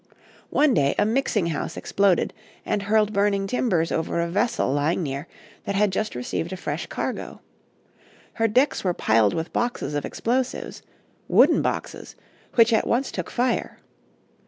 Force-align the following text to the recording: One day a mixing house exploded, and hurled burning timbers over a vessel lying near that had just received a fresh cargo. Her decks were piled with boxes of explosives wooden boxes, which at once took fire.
One 0.49 0.73
day 0.73 0.95
a 0.97 1.05
mixing 1.05 1.45
house 1.53 1.77
exploded, 1.77 2.33
and 2.65 2.81
hurled 2.81 3.13
burning 3.13 3.45
timbers 3.45 3.91
over 3.91 4.19
a 4.19 4.29
vessel 4.31 4.73
lying 4.73 5.03
near 5.03 5.27
that 5.65 5.75
had 5.75 5.91
just 5.91 6.15
received 6.15 6.51
a 6.51 6.57
fresh 6.57 6.87
cargo. 6.87 7.39
Her 8.33 8.47
decks 8.47 8.83
were 8.83 8.95
piled 8.95 9.35
with 9.35 9.53
boxes 9.53 9.93
of 9.93 10.03
explosives 10.03 10.81
wooden 11.27 11.61
boxes, 11.61 12.15
which 12.55 12.73
at 12.73 12.87
once 12.87 13.11
took 13.11 13.29
fire. 13.29 13.77